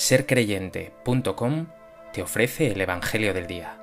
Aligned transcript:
sercreyente.com 0.00 1.66
te 2.14 2.22
ofrece 2.22 2.68
el 2.68 2.80
Evangelio 2.80 3.34
del 3.34 3.46
Día. 3.46 3.76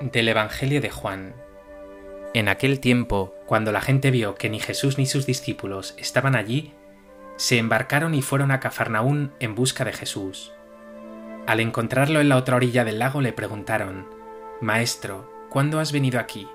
Del 0.00 0.28
Evangelio 0.28 0.80
de 0.80 0.88
Juan. 0.88 1.34
En 2.32 2.48
aquel 2.48 2.80
tiempo, 2.80 3.34
cuando 3.44 3.72
la 3.72 3.82
gente 3.82 4.10
vio 4.10 4.36
que 4.36 4.48
ni 4.48 4.58
Jesús 4.58 4.96
ni 4.96 5.04
sus 5.04 5.26
discípulos 5.26 5.94
estaban 5.98 6.34
allí, 6.34 6.72
se 7.36 7.58
embarcaron 7.58 8.14
y 8.14 8.22
fueron 8.22 8.52
a 8.52 8.58
Cafarnaún 8.58 9.34
en 9.38 9.54
busca 9.54 9.84
de 9.84 9.92
Jesús. 9.92 10.54
Al 11.46 11.58
encontrarlo 11.58 12.20
en 12.20 12.28
la 12.28 12.36
otra 12.36 12.56
orilla 12.56 12.84
del 12.84 13.00
lago 13.00 13.20
le 13.20 13.32
preguntaron, 13.32 14.06
Maestro, 14.60 15.28
¿cuándo 15.48 15.80
has 15.80 15.90
venido 15.90 16.20
aquí? 16.20 16.46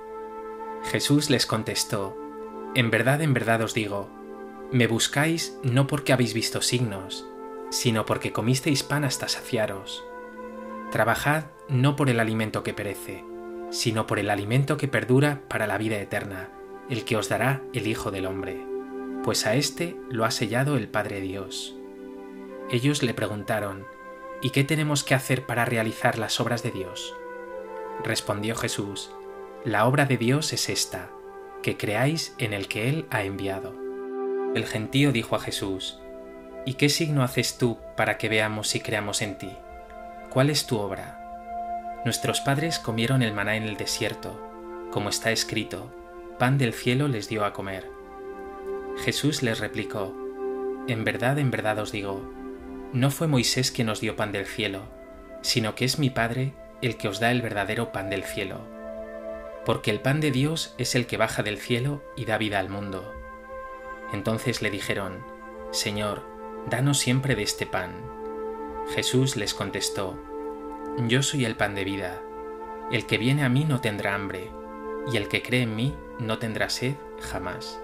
Jesús 0.91 1.29
les 1.29 1.45
contestó, 1.45 2.17
En 2.73 2.89
verdad, 2.89 3.21
en 3.21 3.33
verdad 3.33 3.61
os 3.61 3.73
digo, 3.73 4.09
me 4.71 4.87
buscáis 4.87 5.57
no 5.61 5.87
porque 5.87 6.13
habéis 6.13 6.33
visto 6.33 6.61
signos, 6.61 7.27
sino 7.69 8.05
porque 8.05 8.31
comisteis 8.31 8.83
pan 8.83 9.03
hasta 9.03 9.27
saciaros. 9.27 10.05
Trabajad 10.91 11.45
no 11.67 11.97
por 11.97 12.09
el 12.09 12.19
alimento 12.21 12.63
que 12.63 12.73
perece, 12.73 13.25
sino 13.71 14.07
por 14.07 14.19
el 14.19 14.29
alimento 14.29 14.77
que 14.77 14.87
perdura 14.87 15.41
para 15.49 15.67
la 15.67 15.77
vida 15.77 15.97
eterna, 15.97 16.49
el 16.89 17.03
que 17.03 17.17
os 17.17 17.27
dará 17.27 17.61
el 17.73 17.87
Hijo 17.87 18.09
del 18.09 18.25
Hombre, 18.25 18.65
pues 19.23 19.45
a 19.45 19.55
éste 19.55 19.97
lo 20.09 20.23
ha 20.23 20.31
sellado 20.31 20.77
el 20.77 20.87
Padre 20.87 21.19
Dios. 21.19 21.75
Ellos 22.69 23.03
le 23.03 23.13
preguntaron, 23.13 23.85
¿Y 24.41 24.51
qué 24.51 24.63
tenemos 24.63 25.03
que 25.03 25.15
hacer 25.15 25.45
para 25.45 25.65
realizar 25.65 26.19
las 26.19 26.39
obras 26.39 26.61
de 26.61 26.71
Dios? 26.71 27.15
Respondió 28.03 28.55
Jesús, 28.55 29.11
La 29.65 29.87
obra 29.87 30.05
de 30.05 30.17
Dios 30.17 30.53
es 30.53 30.69
esta, 30.69 31.09
que 31.63 31.75
creáis 31.75 32.35
en 32.37 32.53
el 32.53 32.67
que 32.67 32.87
Él 32.87 33.07
ha 33.09 33.23
enviado. 33.23 33.73
El 34.53 34.65
gentío 34.65 35.11
dijo 35.11 35.35
a 35.35 35.39
Jesús, 35.39 35.99
¿Y 36.65 36.75
qué 36.75 36.89
signo 36.89 37.23
haces 37.23 37.57
tú 37.57 37.79
para 37.95 38.17
que 38.17 38.29
veamos 38.29 38.75
y 38.75 38.79
creamos 38.79 39.23
en 39.23 39.39
ti? 39.39 39.51
¿Cuál 40.29 40.51
es 40.51 40.67
tu 40.67 40.77
obra? 40.77 42.01
Nuestros 42.05 42.39
padres 42.41 42.77
comieron 42.77 43.23
el 43.23 43.33
maná 43.33 43.55
en 43.55 43.63
el 43.63 43.75
desierto, 43.75 44.39
como 44.91 45.09
está 45.09 45.31
escrito, 45.31 45.91
pan 46.37 46.59
del 46.59 46.73
cielo 46.73 47.07
les 47.07 47.27
dio 47.27 47.43
a 47.43 47.53
comer. 47.53 47.89
Jesús 49.03 49.41
les 49.41 49.59
replicó, 49.59 50.15
En 50.87 51.03
verdad, 51.03 51.39
en 51.39 51.49
verdad 51.49 51.79
os 51.79 51.91
digo, 51.91 52.21
no 52.93 53.11
fue 53.11 53.27
Moisés 53.27 53.71
quien 53.71 53.89
os 53.89 54.01
dio 54.01 54.15
pan 54.15 54.31
del 54.31 54.45
cielo, 54.45 54.83
sino 55.41 55.75
que 55.75 55.85
es 55.85 55.99
mi 55.99 56.09
Padre 56.09 56.53
el 56.81 56.97
que 56.97 57.07
os 57.07 57.19
da 57.19 57.31
el 57.31 57.41
verdadero 57.41 57.91
pan 57.91 58.09
del 58.09 58.23
cielo. 58.23 58.61
Porque 59.65 59.91
el 59.91 59.99
pan 59.99 60.21
de 60.21 60.31
Dios 60.31 60.73
es 60.77 60.95
el 60.95 61.07
que 61.07 61.17
baja 61.17 61.43
del 61.43 61.57
cielo 61.57 62.03
y 62.15 62.25
da 62.25 62.37
vida 62.37 62.59
al 62.59 62.69
mundo. 62.69 63.13
Entonces 64.13 64.61
le 64.61 64.69
dijeron, 64.69 65.23
Señor, 65.71 66.23
danos 66.69 66.99
siempre 66.99 67.35
de 67.35 67.43
este 67.43 67.65
pan. 67.65 67.91
Jesús 68.95 69.35
les 69.35 69.53
contestó, 69.53 70.17
Yo 71.07 71.21
soy 71.21 71.45
el 71.45 71.55
pan 71.55 71.75
de 71.75 71.83
vida. 71.83 72.21
El 72.91 73.05
que 73.05 73.17
viene 73.17 73.43
a 73.43 73.49
mí 73.49 73.65
no 73.65 73.81
tendrá 73.81 74.15
hambre, 74.15 74.49
y 75.11 75.17
el 75.17 75.27
que 75.27 75.41
cree 75.41 75.63
en 75.63 75.75
mí 75.75 75.93
no 76.19 76.37
tendrá 76.37 76.69
sed 76.69 76.95
jamás. 77.19 77.81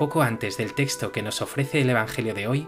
Poco 0.00 0.22
antes 0.22 0.56
del 0.56 0.72
texto 0.72 1.12
que 1.12 1.20
nos 1.20 1.42
ofrece 1.42 1.82
el 1.82 1.90
Evangelio 1.90 2.32
de 2.32 2.46
hoy, 2.48 2.66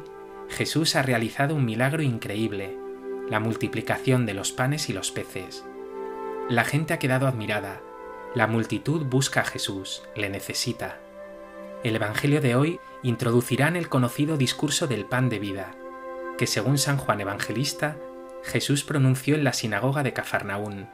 Jesús 0.50 0.96
ha 0.96 1.02
realizado 1.02 1.54
un 1.54 1.64
milagro 1.64 2.02
increíble, 2.02 2.76
la 3.30 3.40
multiplicación 3.40 4.26
de 4.26 4.34
los 4.34 4.52
panes 4.52 4.90
y 4.90 4.92
los 4.92 5.12
peces. 5.12 5.64
La 6.50 6.66
gente 6.66 6.92
ha 6.92 6.98
quedado 6.98 7.26
admirada, 7.26 7.80
la 8.34 8.46
multitud 8.48 9.06
busca 9.06 9.40
a 9.40 9.44
Jesús, 9.44 10.02
le 10.14 10.28
necesita. 10.28 11.00
El 11.82 11.96
Evangelio 11.96 12.42
de 12.42 12.54
hoy 12.54 12.80
introducirá 13.02 13.66
en 13.66 13.76
el 13.76 13.88
conocido 13.88 14.36
discurso 14.36 14.86
del 14.86 15.06
pan 15.06 15.30
de 15.30 15.38
vida, 15.38 15.74
que 16.36 16.46
según 16.46 16.76
San 16.76 16.98
Juan 16.98 17.22
Evangelista, 17.22 17.96
Jesús 18.42 18.84
pronunció 18.84 19.36
en 19.36 19.44
la 19.44 19.54
sinagoga 19.54 20.02
de 20.02 20.12
Cafarnaún, 20.12 20.86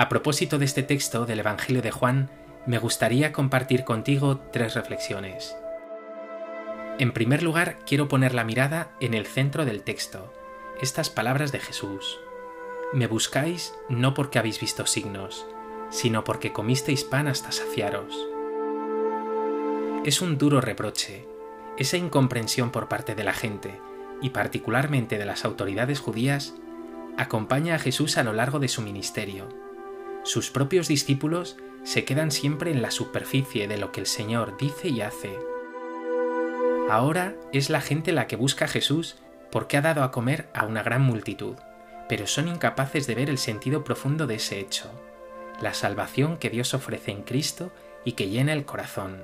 A 0.00 0.08
propósito 0.08 0.58
de 0.58 0.64
este 0.64 0.82
texto 0.82 1.26
del 1.26 1.40
Evangelio 1.40 1.82
de 1.82 1.90
Juan, 1.90 2.30
me 2.64 2.78
gustaría 2.78 3.34
compartir 3.34 3.84
contigo 3.84 4.38
tres 4.50 4.72
reflexiones. 4.72 5.54
En 6.98 7.12
primer 7.12 7.42
lugar, 7.42 7.76
quiero 7.84 8.08
poner 8.08 8.32
la 8.32 8.42
mirada 8.42 8.92
en 9.00 9.12
el 9.12 9.26
centro 9.26 9.66
del 9.66 9.82
texto, 9.82 10.32
estas 10.80 11.10
palabras 11.10 11.52
de 11.52 11.60
Jesús. 11.60 12.18
Me 12.94 13.08
buscáis 13.08 13.74
no 13.90 14.14
porque 14.14 14.38
habéis 14.38 14.58
visto 14.58 14.86
signos, 14.86 15.46
sino 15.90 16.24
porque 16.24 16.50
comisteis 16.50 17.04
pan 17.04 17.28
hasta 17.28 17.52
saciaros. 17.52 18.16
Es 20.06 20.22
un 20.22 20.38
duro 20.38 20.62
reproche, 20.62 21.28
esa 21.76 21.98
incomprensión 21.98 22.70
por 22.70 22.88
parte 22.88 23.14
de 23.14 23.24
la 23.24 23.34
gente, 23.34 23.78
y 24.22 24.30
particularmente 24.30 25.18
de 25.18 25.26
las 25.26 25.44
autoridades 25.44 26.00
judías, 26.00 26.54
acompaña 27.18 27.74
a 27.74 27.78
Jesús 27.78 28.16
a 28.16 28.22
lo 28.22 28.32
largo 28.32 28.60
de 28.60 28.68
su 28.68 28.80
ministerio 28.80 29.69
sus 30.22 30.50
propios 30.50 30.86
discípulos 30.86 31.56
se 31.82 32.04
quedan 32.04 32.30
siempre 32.30 32.70
en 32.70 32.82
la 32.82 32.90
superficie 32.90 33.66
de 33.68 33.78
lo 33.78 33.90
que 33.90 34.00
el 34.00 34.06
Señor 34.06 34.58
dice 34.58 34.88
y 34.88 35.00
hace. 35.00 35.38
Ahora 36.90 37.34
es 37.52 37.70
la 37.70 37.80
gente 37.80 38.12
la 38.12 38.26
que 38.26 38.36
busca 38.36 38.68
Jesús 38.68 39.16
porque 39.50 39.76
ha 39.78 39.80
dado 39.80 40.02
a 40.02 40.10
comer 40.10 40.48
a 40.52 40.66
una 40.66 40.82
gran 40.82 41.02
multitud, 41.02 41.56
pero 42.08 42.26
son 42.26 42.48
incapaces 42.48 43.06
de 43.06 43.14
ver 43.14 43.30
el 43.30 43.38
sentido 43.38 43.82
profundo 43.82 44.26
de 44.26 44.34
ese 44.34 44.60
hecho, 44.60 44.90
la 45.62 45.72
salvación 45.72 46.36
que 46.36 46.50
Dios 46.50 46.74
ofrece 46.74 47.12
en 47.12 47.22
Cristo 47.22 47.72
y 48.04 48.12
que 48.12 48.28
llena 48.28 48.52
el 48.52 48.66
corazón. 48.66 49.22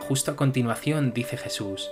Justo 0.00 0.32
a 0.32 0.36
continuación 0.36 1.12
dice 1.12 1.36
Jesús, 1.36 1.90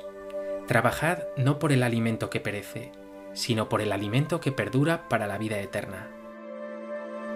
Trabajad 0.69 1.25
no 1.37 1.59
por 1.59 1.73
el 1.73 1.83
alimento 1.83 2.31
que 2.31 2.39
perece, 2.39 2.93
sino 3.33 3.69
por 3.69 3.81
el 3.81 3.91
alimento 3.91 4.41
que 4.41 4.53
perdura 4.53 5.09
para 5.09 5.27
la 5.27 5.37
vida 5.37 5.59
eterna 5.59 6.20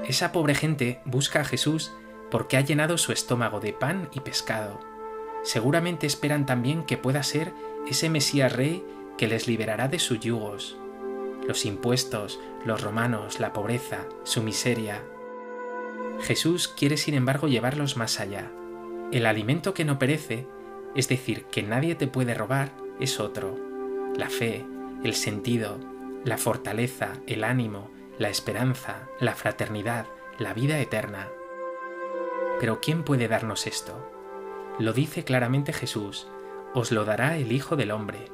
esa 0.06 0.32
pobre 0.32 0.54
gente 0.54 1.00
busca 1.04 1.40
a 1.40 1.44
Jesús 1.44 1.92
porque 2.30 2.56
ha 2.56 2.60
llenado 2.60 2.98
su 2.98 3.12
estómago 3.12 3.60
de 3.60 3.72
pan 3.72 4.08
y 4.12 4.20
pescado. 4.20 4.80
Seguramente 5.42 6.06
esperan 6.06 6.46
también 6.46 6.84
que 6.84 6.96
pueda 6.96 7.22
ser 7.22 7.52
ese 7.86 8.10
Mesías 8.10 8.52
Rey 8.52 8.84
que 9.16 9.28
les 9.28 9.46
liberará 9.46 9.88
de 9.88 9.98
sus 9.98 10.20
yugos. 10.20 10.76
Los 11.46 11.64
impuestos, 11.64 12.40
los 12.64 12.82
romanos, 12.82 13.40
la 13.40 13.52
pobreza, 13.52 14.06
su 14.24 14.42
miseria. 14.42 15.02
Jesús 16.20 16.68
quiere 16.68 16.96
sin 16.96 17.14
embargo 17.14 17.48
llevarlos 17.48 17.96
más 17.96 18.20
allá. 18.20 18.50
El 19.12 19.26
alimento 19.26 19.74
que 19.74 19.84
no 19.84 19.98
perece, 19.98 20.46
es 20.94 21.08
decir, 21.08 21.44
que 21.44 21.62
nadie 21.62 21.94
te 21.94 22.06
puede 22.06 22.34
robar, 22.34 22.72
es 23.00 23.20
otro. 23.20 23.58
La 24.16 24.30
fe, 24.30 24.64
el 25.02 25.14
sentido, 25.14 25.78
la 26.24 26.38
fortaleza, 26.38 27.12
el 27.26 27.44
ánimo, 27.44 27.90
la 28.18 28.28
esperanza, 28.28 29.08
la 29.18 29.34
fraternidad, 29.34 30.06
la 30.38 30.54
vida 30.54 30.78
eterna. 30.78 31.28
Pero 32.60 32.80
¿quién 32.80 33.02
puede 33.02 33.26
darnos 33.26 33.66
esto? 33.66 34.10
Lo 34.78 34.92
dice 34.92 35.24
claramente 35.24 35.72
Jesús, 35.72 36.28
os 36.74 36.92
lo 36.92 37.04
dará 37.04 37.36
el 37.36 37.50
Hijo 37.52 37.76
del 37.76 37.90
Hombre. 37.90 38.30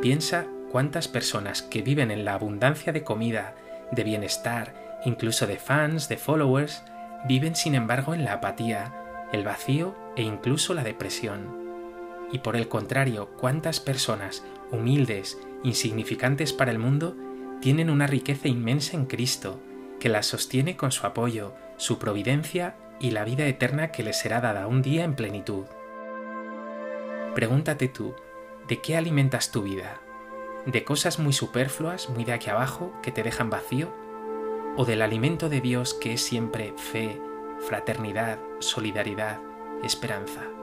Piensa 0.00 0.46
cuántas 0.70 1.08
personas 1.08 1.62
que 1.62 1.82
viven 1.82 2.10
en 2.10 2.24
la 2.24 2.34
abundancia 2.34 2.92
de 2.92 3.04
comida, 3.04 3.54
de 3.92 4.04
bienestar, 4.04 5.00
incluso 5.04 5.46
de 5.46 5.58
fans, 5.58 6.08
de 6.08 6.16
followers, 6.16 6.82
viven 7.26 7.54
sin 7.54 7.74
embargo 7.74 8.14
en 8.14 8.24
la 8.24 8.34
apatía, 8.34 8.94
el 9.32 9.44
vacío 9.44 9.94
e 10.16 10.22
incluso 10.22 10.74
la 10.74 10.82
depresión. 10.82 11.56
Y 12.32 12.40
por 12.40 12.56
el 12.56 12.68
contrario, 12.68 13.30
cuántas 13.38 13.80
personas 13.80 14.44
humildes, 14.70 15.38
insignificantes 15.62 16.52
para 16.52 16.70
el 16.70 16.78
mundo, 16.78 17.16
tienen 17.60 17.90
una 17.90 18.06
riqueza 18.06 18.48
inmensa 18.48 18.96
en 18.96 19.06
Cristo, 19.06 19.60
que 20.00 20.08
las 20.08 20.26
sostiene 20.26 20.76
con 20.76 20.92
su 20.92 21.06
apoyo, 21.06 21.54
su 21.76 21.98
providencia 21.98 22.76
y 23.00 23.10
la 23.10 23.24
vida 23.24 23.46
eterna 23.46 23.90
que 23.90 24.02
les 24.02 24.18
será 24.18 24.40
dada 24.40 24.66
un 24.66 24.82
día 24.82 25.04
en 25.04 25.14
plenitud. 25.14 25.64
Pregúntate 27.34 27.88
tú, 27.88 28.14
¿de 28.68 28.80
qué 28.80 28.96
alimentas 28.96 29.50
tu 29.50 29.62
vida? 29.62 30.00
¿De 30.66 30.84
cosas 30.84 31.18
muy 31.18 31.32
superfluas, 31.32 32.08
muy 32.10 32.24
de 32.24 32.32
aquí 32.32 32.50
abajo, 32.50 32.92
que 33.02 33.12
te 33.12 33.22
dejan 33.22 33.50
vacío? 33.50 33.92
o 34.78 34.84
del 34.84 35.02
alimento 35.02 35.48
de 35.48 35.60
Dios 35.60 35.92
que 35.92 36.12
es 36.12 36.22
siempre 36.22 36.72
fe, 36.76 37.20
fraternidad, 37.66 38.38
solidaridad, 38.60 39.40
esperanza. 39.82 40.57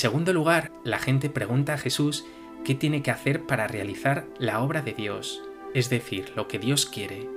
Segundo 0.00 0.32
lugar, 0.32 0.72
la 0.82 0.98
gente 0.98 1.28
pregunta 1.28 1.74
a 1.74 1.78
Jesús 1.78 2.24
qué 2.64 2.74
tiene 2.74 3.02
que 3.02 3.10
hacer 3.10 3.44
para 3.44 3.66
realizar 3.66 4.26
la 4.38 4.62
obra 4.62 4.80
de 4.80 4.94
Dios, 4.94 5.42
es 5.74 5.90
decir, 5.90 6.32
lo 6.34 6.48
que 6.48 6.58
Dios 6.58 6.86
quiere. 6.86 7.28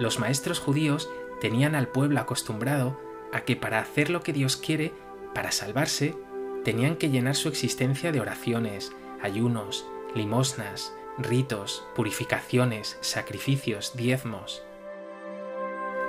Los 0.00 0.18
maestros 0.18 0.58
judíos 0.58 1.08
tenían 1.40 1.76
al 1.76 1.86
pueblo 1.86 2.18
acostumbrado 2.18 3.00
a 3.32 3.42
que 3.42 3.54
para 3.54 3.78
hacer 3.78 4.10
lo 4.10 4.24
que 4.24 4.32
Dios 4.32 4.56
quiere, 4.56 4.92
para 5.34 5.52
salvarse, 5.52 6.16
tenían 6.64 6.96
que 6.96 7.10
llenar 7.10 7.36
su 7.36 7.48
existencia 7.48 8.10
de 8.10 8.20
oraciones, 8.20 8.90
ayunos, 9.22 9.86
limosnas, 10.16 10.92
ritos, 11.16 11.86
purificaciones, 11.94 12.98
sacrificios, 13.02 13.96
diezmos. 13.96 14.64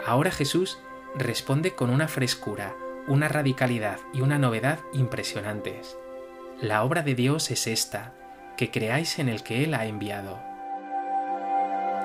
Ahora 0.04 0.32
Jesús 0.32 0.80
responde 1.16 1.76
con 1.76 1.92
una 1.92 2.08
frescura, 2.08 2.76
una 3.08 3.30
radicalidad 3.30 4.00
y 4.14 4.22
una 4.22 4.38
novedad 4.38 4.80
impresionantes. 4.94 5.98
La 6.62 6.84
obra 6.84 7.04
de 7.04 7.16
Dios 7.16 7.52
es 7.52 7.68
esta, 7.68 8.14
que 8.58 8.70
creáis 8.70 9.20
en 9.20 9.30
el 9.30 9.44
que 9.44 9.64
Él 9.64 9.74
ha 9.74 9.86
enviado. 9.86 10.40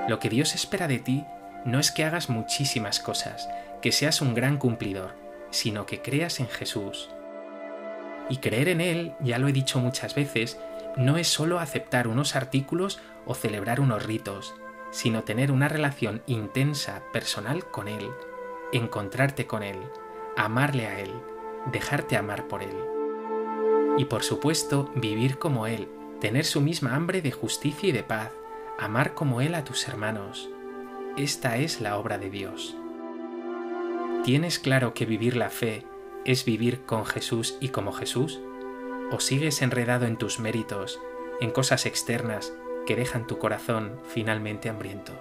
Lo 0.08 0.18
que 0.20 0.28
Dios 0.28 0.54
espera 0.54 0.86
de 0.86 0.98
ti 0.98 1.24
no 1.64 1.80
es 1.80 1.90
que 1.90 2.04
hagas 2.04 2.28
muchísimas 2.28 3.00
cosas, 3.00 3.48
que 3.80 3.90
seas 3.90 4.20
un 4.20 4.34
gran 4.34 4.58
cumplidor, 4.58 5.14
sino 5.50 5.86
que 5.86 6.02
creas 6.02 6.38
en 6.38 6.48
Jesús. 6.48 7.10
Y 8.28 8.36
creer 8.36 8.68
en 8.68 8.80
Él, 8.80 9.14
ya 9.20 9.38
lo 9.38 9.48
he 9.48 9.52
dicho 9.52 9.80
muchas 9.80 10.14
veces, 10.14 10.58
no 10.96 11.16
es 11.16 11.26
solo 11.26 11.58
aceptar 11.58 12.06
unos 12.06 12.36
artículos 12.36 13.00
o 13.26 13.34
celebrar 13.34 13.80
unos 13.80 14.04
ritos, 14.04 14.54
sino 14.92 15.22
tener 15.22 15.50
una 15.50 15.68
relación 15.68 16.22
intensa, 16.26 17.02
personal 17.12 17.64
con 17.64 17.88
Él, 17.88 18.08
encontrarte 18.72 19.46
con 19.46 19.62
Él, 19.62 19.78
amarle 20.36 20.86
a 20.86 21.00
Él, 21.00 21.12
dejarte 21.70 22.16
amar 22.16 22.48
por 22.48 22.62
Él. 22.62 22.76
Y 23.98 24.06
por 24.06 24.22
supuesto, 24.22 24.90
vivir 24.94 25.38
como 25.38 25.66
Él, 25.66 25.88
tener 26.20 26.44
su 26.44 26.60
misma 26.60 26.94
hambre 26.94 27.22
de 27.22 27.32
justicia 27.32 27.88
y 27.88 27.92
de 27.92 28.02
paz, 28.02 28.32
amar 28.78 29.14
como 29.14 29.40
Él 29.40 29.54
a 29.54 29.64
tus 29.64 29.86
hermanos. 29.88 30.48
Esta 31.16 31.56
es 31.58 31.80
la 31.80 31.98
obra 31.98 32.18
de 32.18 32.30
Dios. 32.30 32.76
¿Tienes 34.24 34.58
claro 34.58 34.94
que 34.94 35.04
vivir 35.04 35.36
la 35.36 35.50
fe 35.50 35.84
es 36.24 36.44
vivir 36.44 36.82
con 36.82 37.04
Jesús 37.04 37.56
y 37.60 37.68
como 37.68 37.92
Jesús? 37.92 38.40
¿O 39.10 39.20
sigues 39.20 39.60
enredado 39.62 40.06
en 40.06 40.16
tus 40.16 40.38
méritos, 40.38 41.00
en 41.40 41.50
cosas 41.50 41.86
externas 41.86 42.52
que 42.86 42.96
dejan 42.96 43.26
tu 43.26 43.38
corazón 43.38 44.00
finalmente 44.06 44.68
hambriento? 44.68 45.12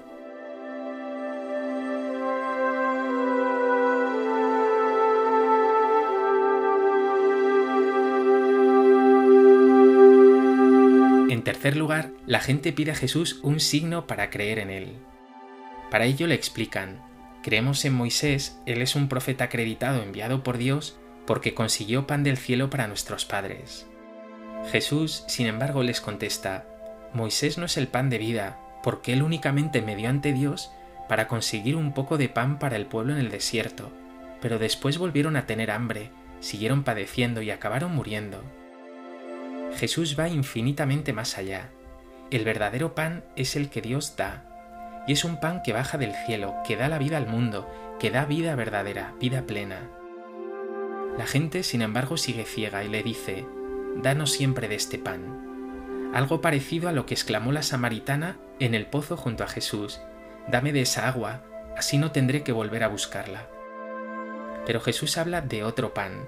En 11.41 11.45
tercer 11.45 11.75
lugar, 11.75 12.11
la 12.27 12.39
gente 12.39 12.71
pide 12.71 12.91
a 12.91 12.95
Jesús 12.95 13.39
un 13.41 13.59
signo 13.59 14.05
para 14.05 14.29
creer 14.29 14.59
en 14.59 14.69
él. 14.69 14.97
Para 15.89 16.05
ello 16.05 16.27
le 16.27 16.35
explican, 16.35 17.01
creemos 17.41 17.83
en 17.83 17.95
Moisés, 17.95 18.61
él 18.67 18.79
es 18.79 18.95
un 18.95 19.07
profeta 19.07 19.45
acreditado 19.45 20.03
enviado 20.03 20.43
por 20.43 20.59
Dios 20.59 20.99
porque 21.25 21.55
consiguió 21.55 22.05
pan 22.05 22.21
del 22.21 22.37
cielo 22.37 22.69
para 22.69 22.85
nuestros 22.85 23.25
padres. 23.25 23.87
Jesús, 24.71 25.23
sin 25.27 25.47
embargo, 25.47 25.81
les 25.81 25.99
contesta, 25.99 26.67
Moisés 27.11 27.57
no 27.57 27.65
es 27.65 27.75
el 27.75 27.87
pan 27.87 28.11
de 28.11 28.19
vida, 28.19 28.59
porque 28.83 29.13
él 29.13 29.23
únicamente 29.23 29.81
me 29.81 29.95
dio 29.95 30.09
ante 30.09 30.33
Dios 30.33 30.71
para 31.09 31.27
conseguir 31.27 31.75
un 31.75 31.95
poco 31.95 32.19
de 32.19 32.29
pan 32.29 32.59
para 32.59 32.75
el 32.75 32.85
pueblo 32.85 33.13
en 33.13 33.19
el 33.19 33.31
desierto, 33.31 33.91
pero 34.43 34.59
después 34.59 34.99
volvieron 34.99 35.35
a 35.35 35.47
tener 35.47 35.71
hambre, 35.71 36.11
siguieron 36.39 36.83
padeciendo 36.83 37.41
y 37.41 37.49
acabaron 37.49 37.95
muriendo. 37.95 38.43
Jesús 39.75 40.17
va 40.19 40.27
infinitamente 40.27 41.13
más 41.13 41.37
allá. 41.37 41.69
El 42.29 42.45
verdadero 42.45 42.95
pan 42.95 43.23
es 43.35 43.55
el 43.55 43.69
que 43.69 43.81
Dios 43.81 44.15
da, 44.15 45.03
y 45.07 45.13
es 45.13 45.25
un 45.25 45.39
pan 45.39 45.61
que 45.63 45.73
baja 45.73 45.97
del 45.97 46.13
cielo, 46.25 46.55
que 46.65 46.75
da 46.75 46.87
la 46.87 46.97
vida 46.97 47.17
al 47.17 47.27
mundo, 47.27 47.69
que 47.99 48.11
da 48.11 48.25
vida 48.25 48.55
verdadera, 48.55 49.13
vida 49.19 49.43
plena. 49.43 49.89
La 51.17 51.25
gente, 51.25 51.63
sin 51.63 51.81
embargo, 51.81 52.17
sigue 52.17 52.45
ciega 52.45 52.83
y 52.83 52.89
le 52.89 53.03
dice, 53.03 53.45
Danos 53.97 54.31
siempre 54.31 54.67
de 54.67 54.75
este 54.75 54.97
pan. 54.97 56.11
Algo 56.13 56.41
parecido 56.41 56.87
a 56.87 56.93
lo 56.93 57.05
que 57.05 57.13
exclamó 57.13 57.51
la 57.51 57.63
samaritana 57.63 58.37
en 58.59 58.75
el 58.75 58.85
pozo 58.85 59.17
junto 59.17 59.43
a 59.43 59.47
Jesús, 59.47 59.99
Dame 60.47 60.73
de 60.73 60.81
esa 60.81 61.07
agua, 61.07 61.43
así 61.77 61.97
no 61.97 62.11
tendré 62.11 62.43
que 62.43 62.51
volver 62.51 62.83
a 62.83 62.87
buscarla. 62.87 63.47
Pero 64.65 64.81
Jesús 64.81 65.17
habla 65.17 65.41
de 65.41 65.63
otro 65.63 65.93
pan, 65.93 66.27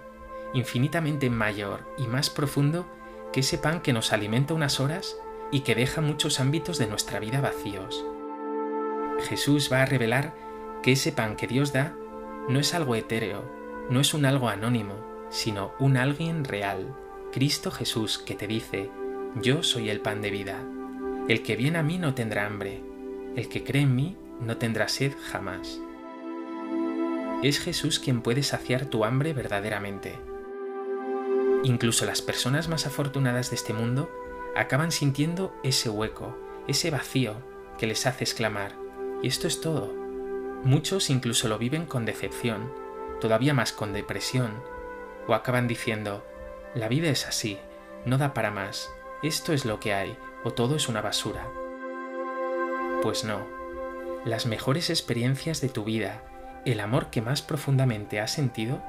infinitamente 0.53 1.29
mayor 1.29 1.81
y 1.97 2.07
más 2.07 2.29
profundo 2.29 2.87
que 3.33 3.41
ese 3.41 3.57
pan 3.57 3.81
que 3.81 3.91
nos 3.91 4.13
alimenta 4.13 4.53
unas 4.53 4.79
horas 4.79 5.17
y 5.51 5.61
que 5.61 5.75
deja 5.75 5.99
muchos 5.99 6.39
ámbitos 6.39 6.77
de 6.77 6.87
nuestra 6.87 7.19
vida 7.19 7.41
vacíos. 7.41 8.05
Jesús 9.27 9.69
va 9.71 9.81
a 9.81 9.85
revelar 9.85 10.33
que 10.81 10.93
ese 10.93 11.11
pan 11.11 11.35
que 11.35 11.47
Dios 11.47 11.73
da 11.73 11.95
no 12.47 12.59
es 12.59 12.73
algo 12.73 12.95
etéreo, 12.95 13.43
no 13.89 13.99
es 13.99 14.13
un 14.13 14.25
algo 14.25 14.49
anónimo, 14.49 14.95
sino 15.29 15.73
un 15.79 15.97
alguien 15.97 16.43
real, 16.45 16.95
Cristo 17.31 17.71
Jesús 17.71 18.17
que 18.17 18.35
te 18.35 18.47
dice, 18.47 18.89
yo 19.41 19.63
soy 19.63 19.89
el 19.89 19.99
pan 19.99 20.21
de 20.21 20.29
vida. 20.31 20.63
El 21.27 21.41
que 21.41 21.55
viene 21.55 21.79
a 21.79 21.83
mí 21.83 21.97
no 21.97 22.13
tendrá 22.13 22.45
hambre, 22.45 22.83
el 23.35 23.49
que 23.49 23.63
cree 23.63 23.83
en 23.83 23.95
mí 23.95 24.17
no 24.41 24.57
tendrá 24.57 24.87
sed 24.87 25.13
jamás. 25.31 25.79
Es 27.41 27.59
Jesús 27.59 27.99
quien 27.99 28.21
puede 28.21 28.43
saciar 28.43 28.85
tu 28.85 29.05
hambre 29.05 29.33
verdaderamente. 29.33 30.32
Incluso 31.63 32.05
las 32.05 32.21
personas 32.21 32.67
más 32.67 32.85
afortunadas 32.85 33.49
de 33.49 33.55
este 33.55 33.73
mundo 33.73 34.11
acaban 34.55 34.91
sintiendo 34.91 35.55
ese 35.63 35.89
hueco, 35.89 36.37
ese 36.67 36.91
vacío 36.91 37.35
que 37.77 37.87
les 37.87 38.05
hace 38.05 38.25
exclamar, 38.25 38.75
y 39.21 39.27
esto 39.27 39.47
es 39.47 39.61
todo. 39.61 39.93
Muchos 40.63 41.09
incluso 41.09 41.47
lo 41.47 41.57
viven 41.57 41.85
con 41.85 42.05
decepción, 42.05 42.71
todavía 43.21 43.53
más 43.53 43.71
con 43.71 43.93
depresión, 43.93 44.61
o 45.27 45.33
acaban 45.33 45.67
diciendo, 45.67 46.25
la 46.75 46.89
vida 46.89 47.09
es 47.09 47.25
así, 47.25 47.57
no 48.05 48.17
da 48.17 48.33
para 48.33 48.51
más, 48.51 48.89
esto 49.23 49.53
es 49.53 49.63
lo 49.63 49.79
que 49.79 49.93
hay, 49.93 50.17
o 50.43 50.51
todo 50.51 50.75
es 50.75 50.89
una 50.89 51.01
basura. 51.01 51.47
Pues 53.01 53.23
no, 53.23 53.47
las 54.25 54.45
mejores 54.45 54.89
experiencias 54.89 55.61
de 55.61 55.69
tu 55.69 55.85
vida, 55.85 56.23
el 56.65 56.81
amor 56.81 57.09
que 57.09 57.21
más 57.21 57.41
profundamente 57.41 58.19
has 58.19 58.31
sentido, 58.31 58.81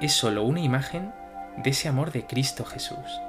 es 0.00 0.12
solo 0.12 0.42
una 0.44 0.60
imagen 0.60 1.12
de 1.62 1.70
ese 1.70 1.88
amor 1.88 2.10
de 2.12 2.26
Cristo 2.26 2.64
Jesús, 2.64 3.20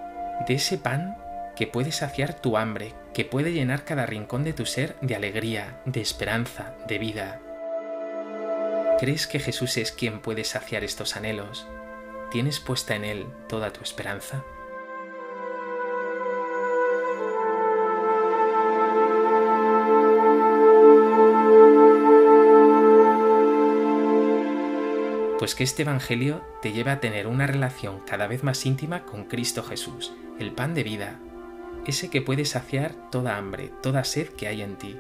de 0.48 0.56
ese 0.56 0.78
pan 0.78 1.18
que 1.56 1.68
puede 1.68 1.92
saciar 1.92 2.34
tu 2.34 2.58
hambre, 2.58 2.94
que 3.14 3.26
puede 3.26 3.52
llenar 3.52 3.84
cada 3.84 4.06
rincón 4.06 4.44
de 4.44 4.54
tu 4.54 4.66
ser 4.66 4.96
de 5.02 5.16
alegría, 5.16 5.82
de 5.86 6.02
esperanza, 6.02 6.74
de 6.88 6.98
vida. 6.98 7.42
¿Crees 9.00 9.28
que 9.28 9.40
Jesús 9.40 9.78
es 9.78 9.92
quien 9.92 10.22
puede 10.22 10.44
saciar 10.44 10.84
estos 10.84 11.16
anhelos? 11.16 11.68
¿Tienes 12.32 12.60
puesta 12.60 12.96
en 12.96 13.04
Él 13.04 13.28
toda 13.50 13.74
tu 13.74 13.84
esperanza? 13.84 14.44
Pues 25.42 25.56
que 25.56 25.64
este 25.64 25.82
Evangelio 25.82 26.44
te 26.62 26.72
lleve 26.72 26.92
a 26.92 27.00
tener 27.00 27.26
una 27.26 27.48
relación 27.48 28.02
cada 28.06 28.28
vez 28.28 28.44
más 28.44 28.64
íntima 28.64 29.06
con 29.06 29.24
Cristo 29.24 29.64
Jesús, 29.64 30.14
el 30.38 30.52
pan 30.52 30.76
de 30.76 30.84
vida, 30.84 31.20
ese 31.88 32.12
que 32.12 32.22
puede 32.22 32.46
saciar 32.46 32.94
toda 33.10 33.38
hambre, 33.38 33.72
toda 33.82 34.04
sed 34.04 34.28
que 34.28 34.48
hay 34.48 34.62
en 34.62 34.76
ti. 34.76 35.00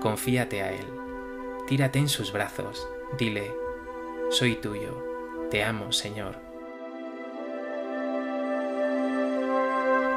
Confíate 0.00 0.62
a 0.62 0.72
Él, 0.72 0.86
tírate 1.68 1.98
en 1.98 2.08
sus 2.08 2.32
brazos, 2.32 2.88
dile, 3.18 3.52
soy 4.30 4.54
tuyo, 4.54 4.96
te 5.50 5.62
amo, 5.62 5.92
Señor. 5.92 6.38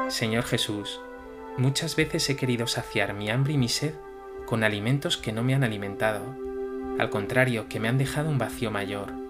Señor 0.08 0.44
Jesús, 0.44 1.02
muchas 1.58 1.96
veces 1.96 2.30
he 2.30 2.36
querido 2.36 2.66
saciar 2.66 3.12
mi 3.12 3.28
hambre 3.28 3.52
y 3.52 3.58
mi 3.58 3.68
sed 3.68 3.92
con 4.46 4.64
alimentos 4.64 5.18
que 5.18 5.32
no 5.32 5.42
me 5.42 5.54
han 5.54 5.64
alimentado, 5.64 6.34
al 6.98 7.10
contrario, 7.10 7.68
que 7.68 7.78
me 7.78 7.88
han 7.88 7.98
dejado 7.98 8.30
un 8.30 8.38
vacío 8.38 8.70
mayor. 8.70 9.23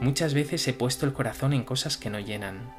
Muchas 0.00 0.34
veces 0.34 0.66
he 0.68 0.72
puesto 0.72 1.06
el 1.06 1.12
corazón 1.12 1.52
en 1.52 1.64
cosas 1.64 1.96
que 1.96 2.10
no 2.10 2.20
llenan, 2.20 2.72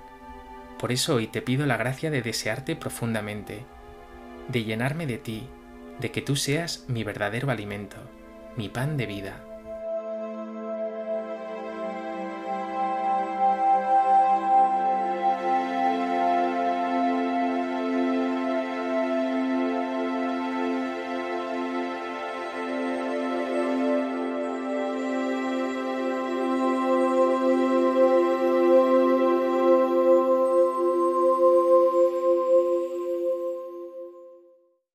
por 0.80 0.94
eso 0.94 1.16
hoy 1.16 1.28
te 1.28 1.42
pido 1.42 1.66
la 1.66 1.76
gracia 1.76 2.10
de 2.10 2.22
desearte 2.22 2.78
profundamente, 2.78 3.66
de 4.48 4.64
llenarme 4.64 5.06
de 5.06 5.18
ti, 5.18 5.44
de 6.00 6.10
que 6.10 6.22
tú 6.22 6.38
seas 6.38 6.86
mi 6.88 7.04
verdadero 7.04 7.52
alimento, 7.52 7.98
mi 8.56 8.70
pan 8.70 8.96
de 8.96 9.06
vida. 9.06 9.44